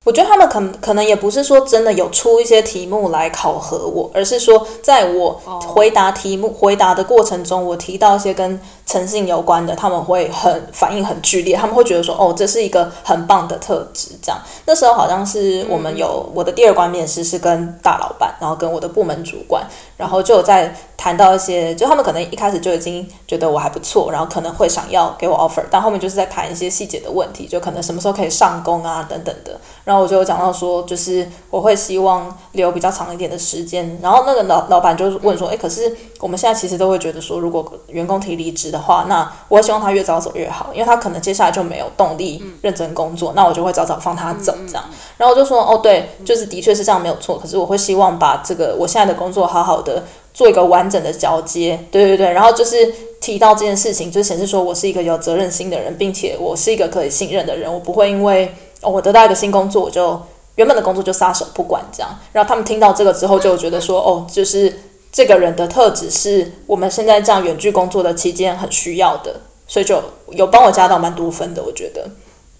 [0.03, 14.09] 我觉得他们可能可能也不是说真的有出一些题目来考核我，而是说在我回答题目、回答的过程中，我提到一些跟诚信有关的，他们会很反应很剧烈，他们会觉得说，哦，这是一个很棒的特质。
[14.23, 19.63] 这样，那时候好像是我们有我的第二关面试是跟大老板，然后跟我的部门主管，
[19.97, 29.59] 然后就有在谈到一些，就他们可能一开始就已经觉得我还不错，然后可能会想要给我 offer，但后面就是在谈一些细节的问题，就可能什么时候可以上工啊等等的。
[29.91, 33.99] 然后我就有讲到说，就是我会希望留比较长一点的时间。
[34.01, 44.86] 然后那个老老板就问说，诶，可是我们现在其实都会觉得说，如果员工提离职的话，那我会希望他越早走越好，因为他可能接下来就没有动力认真工作，那我就会早早放他走这样。
[45.17, 47.38] 然后我就说，哦，对，就是的确是这样没有错。
[47.38, 51.77] 可是我会希望把这个我现在的工作好好的做一个完整的交接。
[51.91, 52.32] 对对对。
[52.32, 57.71] 然后就是提到这件事情，就显示说我是一个有责任心的人，并且我是一个可以信任的人。
[57.71, 60.22] 我不会因为哦我得到一个新工作，我就
[60.56, 62.10] 原本的工作就撒手不管这样。
[62.32, 64.74] 然后他们听到这个之后，就觉得说，哦，就是。
[65.13, 72.10] 这个人的特质是我们现在这样远距工作的期间很需要的，所以就有帮我加到蛮多分的，我觉得，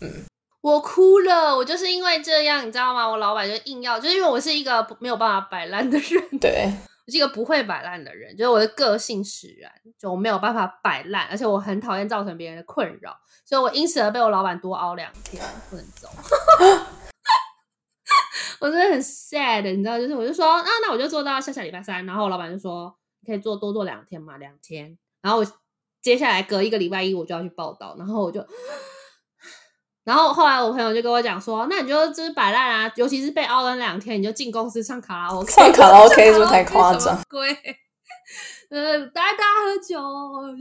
[0.02, 0.26] 嗯，
[0.60, 3.08] 我哭了，我就是因为这样，你知道吗？
[3.08, 16.08] 我老板就硬要，就是因为我是一个没有办法摆烂的人，对，我是一个不会摆烂的人，就是我的个性使然，就我没有办法摆烂，而且我很讨厌造成别人的困扰，所以我因此而被我老板多熬两天不能走。
[18.60, 25.46] 我真的很 sad，你知道，就是我就说啊，那我就做到下下礼拜三，然后我老板就说你可以做多做两天嘛，两天，然后我
[26.00, 28.40] 接下来隔一个礼拜一我就要去报道，然后我就，
[30.04, 37.18] 然后后来我朋友就跟我讲说，那你就就是摆烂啊，尤其是被熬了两天，你就进公司唱卡拉 OK，唱卡拉 OK 是不是太夸张？
[38.72, 40.00] 呃，大家大家喝酒，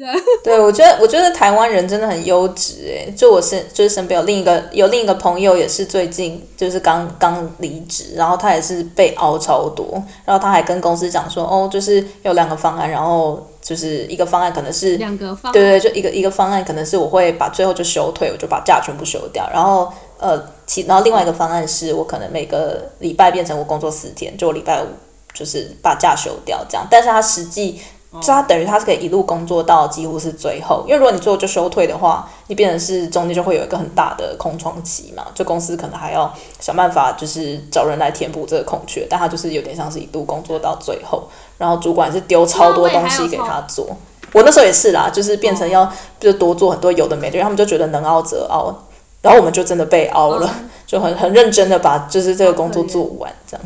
[0.43, 24.89] 对，我觉得我觉得台湾人真的很优质诶，就我身就是身边有另一个有另一个朋友也是最近就是刚刚离职，然后他也是被熬超多，然后他还跟公司讲说，哦，就是有两个方案，然后就是一个方案可能是两个方案，对对，就一个一个方案可能是我会把最后就休退，我就把假全部休掉，然后呃其然后另外一个方案是我可能每个礼拜变成我工作四天，就我礼拜五
[25.33, 27.81] 就是把假休掉这样，但是他实际。
[28.15, 43.87] 就他等于他是可以一路工作到几乎是最后，因为如果你最后就休退的话，你变成是中间就会有一个很大的空窗期嘛，就公司可能还要想办法就是找人来填补这个空缺，但他就是有点像是一路工作到最后，然后主管是丢超多东西给他做，
[44.33, 48.75] 我那时候也是啦，就是变成要就多做很多有的没的，因为他们就觉得能熬则熬，
[49.23, 50.53] 然后我们就真的被熬了，
[50.85, 53.65] 就很很认真的把就是这个工作做完这样。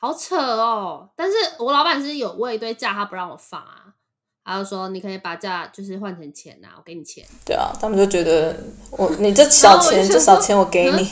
[0.00, 1.08] 好扯哦！
[1.16, 3.84] 但是我老板是有喂一堆假，他不让我放啊。
[4.44, 7.26] 他就说你可以把假就是换成钱呐，我给你钱。
[7.44, 8.56] 对啊，他们就觉得
[8.92, 11.06] 我你这 小钱这小钱我给你，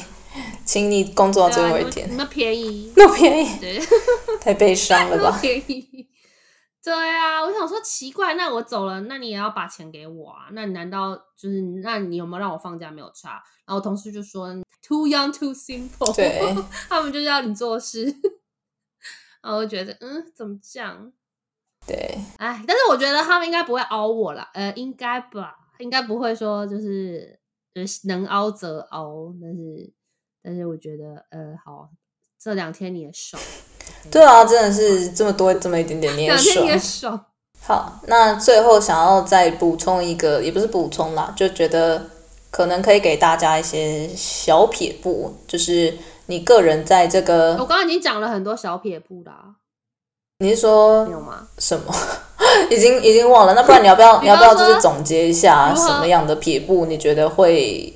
[0.64, 2.08] 请你工作到最后一天。
[2.16, 3.78] 那便宜， 那便宜，对，
[4.40, 5.38] 太悲伤了吧？
[5.42, 6.08] 便宜。
[6.82, 10.46] 对啊，我想说奇怪，那我走了，那你也要把钱给我啊？
[10.52, 13.42] 那你难道就是那你有没有让我放假没有差？
[13.66, 14.48] 然后同事就说
[14.80, 16.40] too young too simple，对，
[16.88, 18.14] 他们就是要你做事。
[19.54, 21.12] 我就觉得，嗯，怎么这样？
[21.86, 27.38] 对，哎，但是我觉得他们应该不会凹我啦，呃，应该吧，应该不会说就是
[27.72, 29.92] 就是能凹则凹，但是
[30.42, 31.88] 但是我觉得，呃，好，
[32.42, 33.40] 这两天你也爽，
[34.10, 37.26] 对啊，真的是这么多这么一点点你也爽，两天你也爽。
[37.60, 42.10] 好，那最后想要再补充一个，也不是补充啦，就觉得
[42.50, 45.96] 可能可以给大家一些小撇步，就是。
[46.26, 49.54] 你个人在这个，我刚刚已经讲了很多小撇步啦。
[50.38, 51.48] 你是说有吗？
[51.58, 51.94] 什么？
[52.70, 53.54] 已经已经忘了。
[53.54, 56.84] 那不然你要不要你要不要就是总结一下什么样的撇步？
[56.86, 57.92] 你觉得会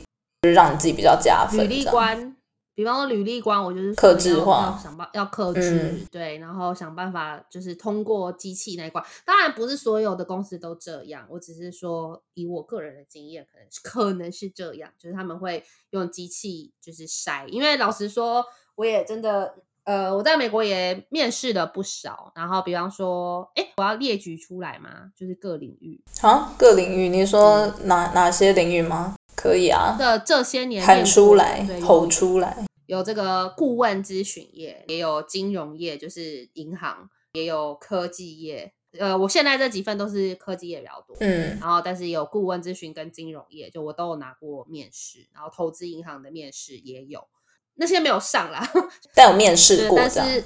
[0.54, 1.60] 让你自己比较加分？
[1.60, 2.34] 履历官，
[2.80, 9.04] 比方说履历官，我就是克制化，要想办要克制、嗯，对，然后想办法就是通过机器那一关。
[9.22, 17.46] 当然不是所有的公司都这样，我只是说以我个人的经验，可能可能是这样，就是他们会用机器就是筛。
[17.48, 18.42] 因为老实说，
[18.76, 22.32] 我也真的呃，我在美国也面试了不少。
[22.34, 25.12] 然后比方说，哎，我要列举出来吗？
[25.14, 29.16] 就是各领域啊，各领域，你说哪、嗯、哪些领域吗？
[29.36, 32.66] 可以啊，的这些年喊出来，吼出来。
[32.90, 38.74] 有这个顾问咨询业，也有金融业，就是银行，也有科技业。
[38.98, 47.28] 呃，我现在这几份都是科技业比较多，嗯，然后但是有顾问咨询跟金融业，就我都有拿过面试，然后投资银行的面试也有，
[47.74, 48.68] 那些没有上啦，
[49.14, 50.44] 但有面试过，但是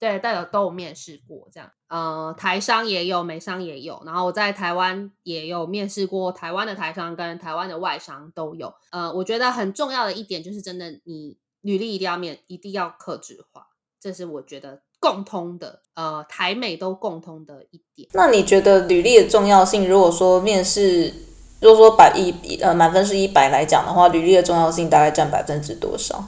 [0.00, 1.70] 对，但有都有面试过这样。
[1.86, 8.74] 呃，台商也有，美商也有，然后我在台湾也有面试过，台湾的台商跟台湾的外商都有。
[8.90, 11.38] 呃，我觉得很重要的一点就是，真的你。
[11.64, 13.66] 履历一定要面，一定要克制化，
[13.98, 18.08] 这是我觉得共通的，呃，台美都共通的一点。
[18.12, 19.88] 那你觉得履历的重要性？
[19.88, 21.12] 如果说面试，
[21.60, 26.22] 如果说百一呃满分是一百来讲的话，履历的重要性大概占百分之多少？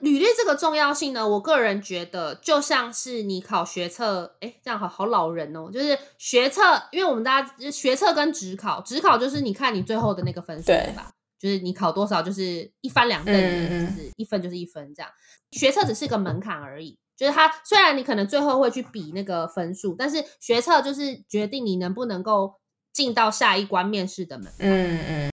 [0.00, 11.10] 履历这个重要性呢，我个人觉得就像是你考学测，哎，这样好好老人哦，就是学测，因为我们大家学测跟职考，职考就是你看你最后的那个分数，对吧？
[11.38, 15.10] 就是你考多少，就是一翻两瞪眼，就是一分就是一分这样。
[15.52, 22.60] 学测只是个门槛而已，就是它虽然你可能最后会去比那个分数，但是学测就是决定你能不能够
[22.92, 24.68] 进到下一关面试的门槛。
[24.68, 25.30] 嗯嗯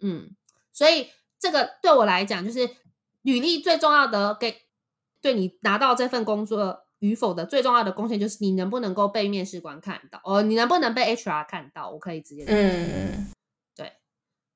[0.00, 0.36] 嗯，
[0.72, 2.68] 所以这个对我来讲，就是
[3.22, 4.62] 履历最重要的给
[5.20, 11.90] 对你拿到这份工作与否的最重要的贡献，就是你能不能够被面试官看到，哦，你能不能被 HR 看到？
[11.90, 13.31] 我可以直接嗯嗯。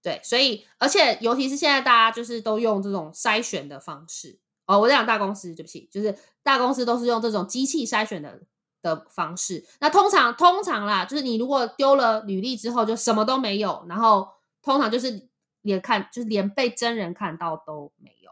[0.07, 4.79] 对，所以而且尤其是现在大家就是都用这种筛选的方式哦。
[4.79, 8.41] 我在讲大公司，对不起，就是大公司都是用这种机器筛选的
[8.83, 9.67] 的方式。
[9.81, 14.29] 那通常通常啦，就是你如果丢了履历之后就什么都没有，然后
[14.63, 15.29] 通常就是
[15.63, 18.31] 连看就是连被真人看到都没有。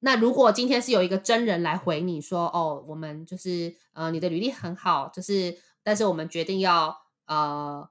[0.00, 7.88] 那如果今天是有一个真人来回你说，哦，我们就是呃你的履历很好，就是但是我们决定要呃。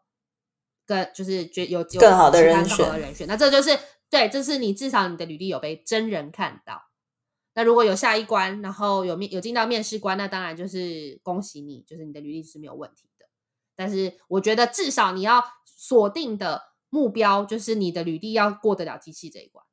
[0.92, 6.82] 跟就是觉有更好的人选，人选，那这就是对，这是你至少你的履历有被真人看到。
[7.54, 13.26] 那如果有下一关，然后有面有进到面试官，那当然就是恭喜你，就是你的履历是没有问题的。
[13.76, 19.66] 但是我觉得至少你要锁定的目标就是你的履历要过得了机器这一关，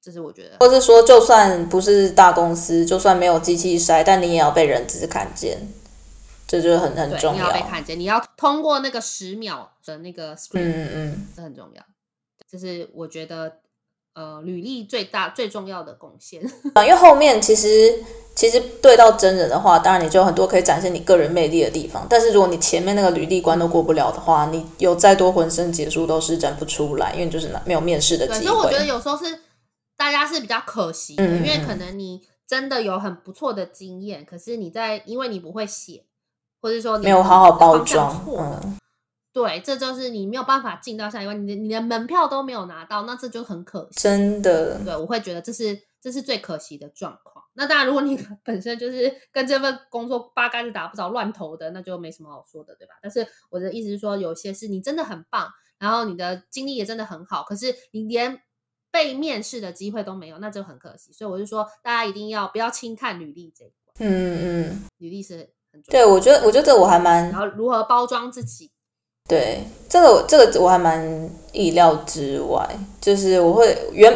[0.00, 0.56] 这是我觉得。
[0.60, 5.68] 或是说，就算不是大公司，就算没有机器筛，但你也要被人资看见。
[6.50, 11.82] 这就是很很重要，你要被看见，你要通过那个十秒的那个 screen，嗯嗯，这很重要。
[12.50, 13.58] 这是我觉得，
[14.14, 16.42] 呃，履历最大最重要的贡献。
[16.74, 18.02] 因为后面其实
[18.34, 22.04] 其实对到真人的话，当然你就有很多可以展现你个人魅力的地方。
[22.10, 28.40] 但是如果你前面那个履历关都过不了的话，你有再多浑身解数都施展不出来，因为就是没有面试的机会。
[28.40, 29.38] 所以我觉得有时候是
[29.96, 36.02] 大家是比较可惜的，嗯嗯，因为可能你真的有很不错的经验，可是你在因为你不会写。
[36.60, 38.78] 或者说你没有好好包装，嗯，
[39.32, 44.78] 对，这就是你没有办法进到下一关，你的你的门票都没有拿到，那这就很可惜，真的。
[44.84, 47.44] 对，我会觉得这是这是最可惜的状况。
[47.54, 52.94] 那当然，如果你 本身就是跟这份工作八竿子打不着、乱投的，那就没什么好说的，对吧？
[53.02, 58.42] 但是我的意思是说，有些是你真的很棒，然后你的经历也真的很好，可是你连
[58.90, 61.12] 被面试的机会都没有，那就很可惜。
[61.12, 63.94] 所以我就说，大家一定要不要轻看履历这一关。
[63.98, 65.50] 嗯嗯，履历是。
[65.88, 68.70] 对，我觉得，我觉得我还蛮，然后如何包装自己？
[69.28, 72.68] 对，这个，这个我还蛮意料之外。
[73.00, 74.12] 就是我会原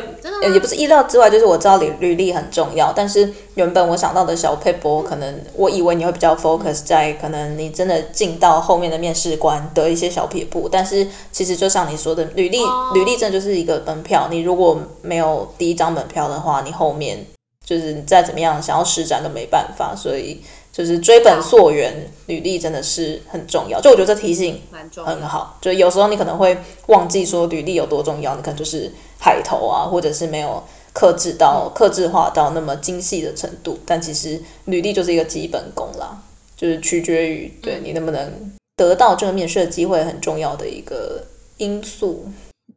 [0.53, 12.59] 也不是意料之外，就是我知道履履历很重要，但是原本我想到的小撇步，可能我以为你会比较 focus 在可能你真的进到后面的面试官的一些小撇步，但是其实就像你说的，履历
[12.95, 17.25] 履历证就是一个门票，你如果没有第一张门票的话，你后面
[17.65, 20.43] 就是你再怎么样想要施展都没办法，所以。
[20.75, 23.81] 就是追本溯源，履历真的是很重要。
[23.81, 24.61] 就我觉得这提醒
[25.07, 25.57] 很好。
[25.63, 26.59] 就有时候你可能会
[26.89, 30.61] 忘记说履历有多重要，你可能就是海投啊，或者是没有
[30.93, 33.79] 克制到、克制化到那么精细的程度。
[33.87, 36.21] 但其实履历就是一个基本功啦，
[36.57, 41.25] 就是取决于对你能不能得到这个面试的机会，很重要的一个
[41.59, 42.27] 因素。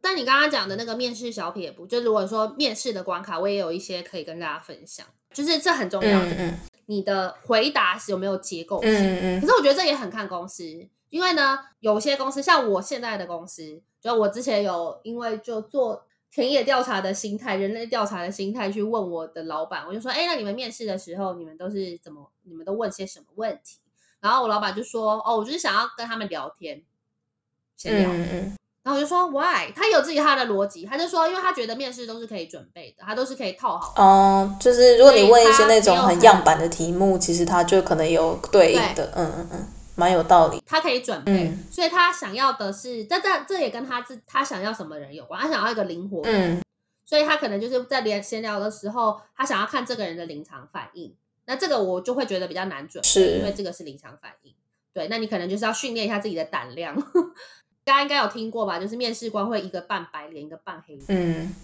[0.00, 6.26] 但你刚刚讲的那个面试小撇步，就如果说面试的关卡，我也有一些可以跟大家分享，就是这很重要的。
[6.26, 6.54] 嗯嗯
[6.90, 8.90] 你的回答是有没有结构性？
[8.90, 9.40] 嗯嗯。
[9.40, 10.64] 可是我觉得这也很看公司，
[11.10, 22.32] 因为呢，有些公司像我现在的公司，就我之前有因为就做田野调查的心态、人类调查的心态去问我的老板，我就说：“哎，那你们面试的时候，你们都是怎么？
[22.44, 23.78] 你们都问些什么问题？”
[24.20, 26.82] 然后我老板就说：“哦，我就是想要跟他们聊天，
[27.76, 28.10] 闲聊。
[28.10, 28.56] 嗯嗯”
[28.88, 39.12] 然后我就说：“Why？” 他有自己他的逻辑，他就说：“因为他觉得面试都是可以准备的，他都是可以套好的。”哦，就是如果你问一些那种很样板的题目，其实他就可能有对应的。
[39.14, 39.68] 嗯嗯嗯。
[39.94, 46.62] 蛮有道理，他可以准备，嗯、所以他想要的是，这这这也跟他自他想要什么人有关，他想要一个灵活人，嗯、
[47.04, 51.12] 所以他可能就是在连闲聊的时候，他想要看这个人的临场反应，
[51.46, 54.54] 那这个我就会觉得比较难准备，是因为这个是临场反应，
[54.94, 56.94] 对，那你可能就是要训练一下自己的胆量，
[57.88, 58.78] 大家应该有听过吧？
[58.78, 61.54] 就是面试官会一个半白脸，一个半黑脸，嗯，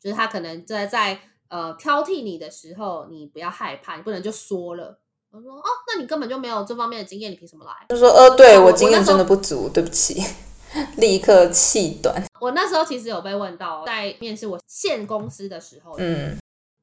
[0.00, 4.98] 就是他可能在在呃挑剔你的时候，你不要害怕，你不能就说了。
[5.30, 7.86] 我说哦，那你根本就没有这方面的经验，你凭什么来？
[7.88, 10.20] 就说呃，对我，我经验真的不足，对不起，
[10.98, 12.20] 立刻气短。
[12.40, 16.36] 我那时候其实有被问到，在面试我现公司的时候，嗯，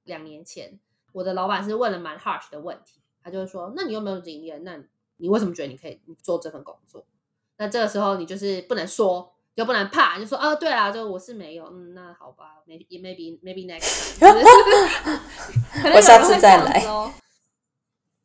[0.06, 0.80] 两年前，
[1.12, 4.64] 我的老板是问了蛮 harsh 的问题，他就是说，那你有没有经验？
[4.64, 4.80] 那
[5.18, 7.06] 你为什么觉得你可以做这份工作？
[7.58, 14.18] 那这个时候你就是不能说，又不能怕，就说啊，对啊，就我是没有，嗯，那好吧，maybe maybe maybe next
[15.96, 16.86] 我下次再来。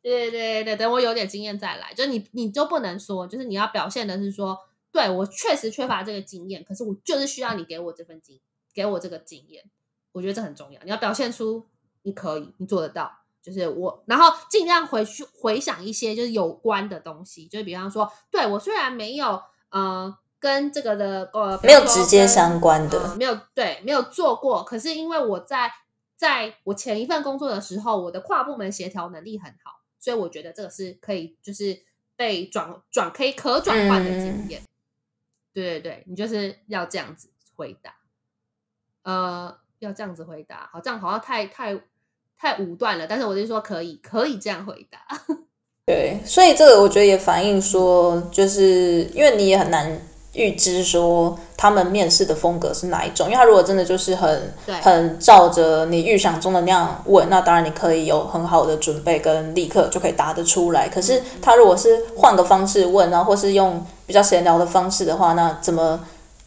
[0.01, 1.93] 对对对，等我有点经验再来。
[1.93, 4.59] 就你，你就不能说，就是你要表现的是说，
[4.91, 8.39] 对，我确实缺乏这个经验，可是我就是需要你给我这份经，
[8.73, 9.63] 给我这个经验。
[10.11, 10.81] 我觉得这很重要。
[10.83, 11.67] 你要表现出
[12.01, 13.22] 你可以，你做得到。
[13.43, 19.39] 就是我，然后尽量回去回想一些就是有关的东西，就是比方说，对，我虽然没有，
[19.69, 25.71] 呃，跟这个的呃没有直接相关的，呃、没有对，没有做过，可是因为我在
[26.15, 29.83] 在我前一份工作的时候，我的跨部门协调能力很好。
[29.99, 31.81] 所以我觉得这个是可以，就是
[32.17, 34.61] 被转转可以可转换的经验。
[34.61, 34.67] 嗯、
[35.53, 37.95] 对对对，你就是要这样子回答，
[39.03, 41.81] 呃，要这样子回答，好，这样好像太太
[42.39, 43.05] 太武断了。
[43.07, 44.99] 但是我就说可以，可以这样回答。
[45.85, 49.99] 对，所以这个我觉得也反映说，就是因为你也很难。
[50.35, 60.89] 预知说他们面试的风格是哪一种，因为他如果真的就是很很照着你预想中的那样问，那当然你可以有很好的准备跟立刻就可以答得出来。
[60.89, 65.99] 可是他如果是换个方式问，然后或是用比较闲聊的方式的话，那怎么？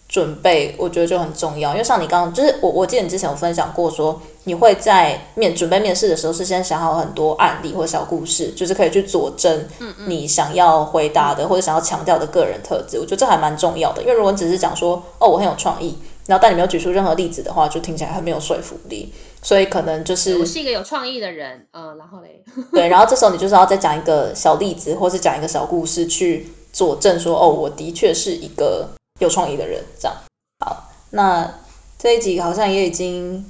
[0.08, 9.66] 准备我觉得就很重要，因为像你刚刚就是我，我记得你之前有分享过说，你会在面准备面试的时候，事先想好很多案例或小故事，就是可以去佐证
[10.06, 12.98] 你想要回答的或者想要强调的个人特质。
[12.98, 19.12] 我觉得这还蛮重要的，因为如果你只是讲说哦我很有创意，然后但你没有举出任何例子的话，就听起来很没有说服力。
[19.42, 22.42] 所以可能就是我是一个有创意的人，嗯、呃，然后嘞，
[22.72, 28.88] 对，然后这时候你就是要再讲一个小例子，或是讲一个小故事去佐证说哦我的确是一个。
[29.18, 30.14] 有创意的人，这样
[30.62, 30.90] 好。
[31.12, 31.50] 那
[31.98, 33.42] 这一集好像也已经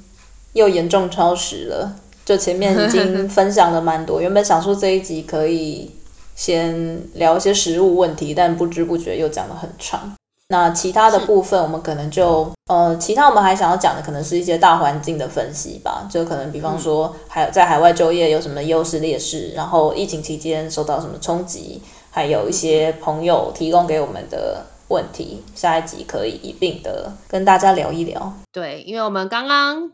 [0.56, 1.94] 又严重超时了，
[2.24, 4.20] 就前面已经分享了蛮多。
[4.22, 5.90] 原本想说这一集可以
[6.34, 10.12] 先聊一些食物问题，但不知不觉又讲得很长。
[10.48, 16.08] 那其他的部分，我们可能就呃，其他我们还想要讲的，可能是一些大环境的分析吧。
[16.10, 24.64] 就可能比方说，还有在海外就业有什么优势劣势，然后疫情期间受到什么冲击，还有一些朋友提供给我们的。
[24.88, 28.32] 问题，下一集可以一并的跟大家聊一聊。
[28.52, 29.90] 对，因为我们刚刚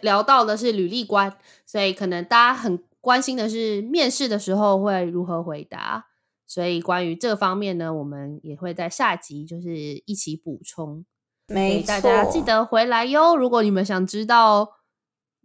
[0.00, 6.06] 聊到的是履历官，所以可能大家很关心的是面试的时候会如何回答。
[6.46, 9.76] 所以关于这方面呢，我们也会在下集就是
[10.06, 11.04] 一起补充。
[11.48, 13.34] 没错，大家记得回来哟。
[13.34, 14.68] 如果你们想知道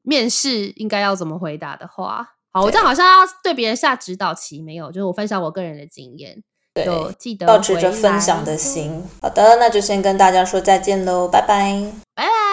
[0.04, 6.44] 面试应该要怎么回答的话，好，我这样好像要对别人下指导棋，没有，就是我分享我个人的经验。
[6.74, 6.86] 对，
[7.18, 9.04] 记得保持着分享的心。
[9.22, 12.49] 好的，那就先跟大家说再见喽，拜拜，拜拜。